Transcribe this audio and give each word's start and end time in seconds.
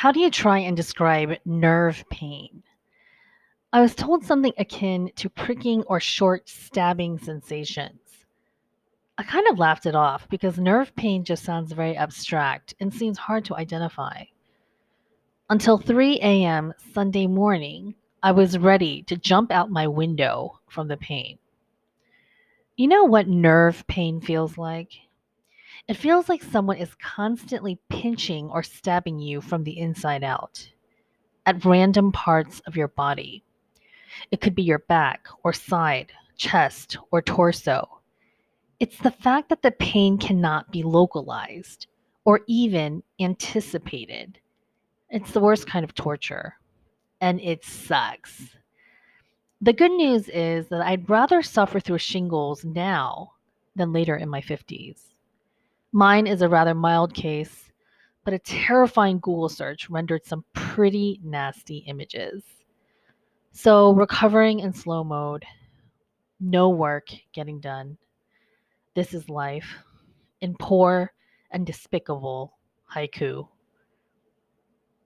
How 0.00 0.12
do 0.12 0.18
you 0.18 0.30
try 0.30 0.60
and 0.60 0.74
describe 0.74 1.36
nerve 1.44 2.06
pain? 2.08 2.62
I 3.70 3.82
was 3.82 3.94
told 3.94 4.24
something 4.24 4.54
akin 4.56 5.10
to 5.16 5.28
pricking 5.28 5.82
or 5.82 6.00
short 6.00 6.48
stabbing 6.48 7.18
sensations. 7.18 8.24
I 9.18 9.24
kind 9.24 9.46
of 9.48 9.58
laughed 9.58 9.84
it 9.84 9.94
off 9.94 10.26
because 10.30 10.58
nerve 10.58 10.96
pain 10.96 11.22
just 11.22 11.44
sounds 11.44 11.72
very 11.72 11.98
abstract 11.98 12.72
and 12.80 12.94
seems 12.94 13.18
hard 13.18 13.44
to 13.44 13.56
identify. 13.56 14.24
Until 15.50 15.76
3 15.76 16.18
a.m. 16.22 16.72
Sunday 16.94 17.26
morning, 17.26 17.94
I 18.22 18.32
was 18.32 18.56
ready 18.56 19.02
to 19.02 19.18
jump 19.18 19.52
out 19.52 19.70
my 19.70 19.86
window 19.86 20.60
from 20.70 20.88
the 20.88 20.96
pain. 20.96 21.36
You 22.74 22.88
know 22.88 23.04
what 23.04 23.28
nerve 23.28 23.86
pain 23.86 24.22
feels 24.22 24.56
like? 24.56 24.92
It 25.88 25.94
feels 25.94 26.28
like 26.28 26.42
someone 26.42 26.76
is 26.76 26.94
constantly 26.94 27.78
pinching 27.88 28.48
or 28.50 28.62
stabbing 28.62 29.18
you 29.18 29.40
from 29.40 29.64
the 29.64 29.78
inside 29.78 30.22
out 30.22 30.70
at 31.46 31.64
random 31.64 32.12
parts 32.12 32.60
of 32.66 32.76
your 32.76 32.88
body. 32.88 33.42
It 34.30 34.40
could 34.40 34.54
be 34.54 34.62
your 34.62 34.80
back 34.80 35.26
or 35.42 35.52
side, 35.52 36.12
chest 36.36 36.96
or 37.10 37.22
torso. 37.22 38.00
It's 38.78 38.98
the 38.98 39.10
fact 39.10 39.48
that 39.48 39.62
the 39.62 39.72
pain 39.72 40.18
cannot 40.18 40.70
be 40.70 40.82
localized 40.82 41.86
or 42.24 42.40
even 42.46 43.02
anticipated. 43.18 44.38
It's 45.08 45.32
the 45.32 45.40
worst 45.40 45.66
kind 45.66 45.84
of 45.84 45.94
torture, 45.94 46.54
and 47.20 47.40
it 47.40 47.64
sucks. 47.64 48.56
The 49.60 49.72
good 49.72 49.92
news 49.92 50.28
is 50.28 50.68
that 50.68 50.82
I'd 50.82 51.10
rather 51.10 51.42
suffer 51.42 51.80
through 51.80 51.98
shingles 51.98 52.64
now 52.64 53.32
than 53.76 53.92
later 53.92 54.16
in 54.16 54.28
my 54.28 54.40
50s. 54.40 55.00
Mine 55.92 56.26
is 56.26 56.40
a 56.40 56.48
rather 56.48 56.74
mild 56.74 57.12
case, 57.14 57.72
but 58.24 58.34
a 58.34 58.38
terrifying 58.38 59.18
Google 59.18 59.48
search 59.48 59.90
rendered 59.90 60.24
some 60.24 60.44
pretty 60.52 61.20
nasty 61.24 61.78
images. 61.78 62.44
So, 63.50 63.90
recovering 63.92 64.60
in 64.60 64.72
slow 64.72 65.02
mode, 65.02 65.44
no 66.38 66.68
work 66.68 67.08
getting 67.32 67.58
done. 67.60 67.98
This 68.94 69.14
is 69.14 69.28
life 69.28 69.74
in 70.40 70.54
poor 70.58 71.12
and 71.50 71.66
despicable 71.66 72.56
haiku. 72.94 73.48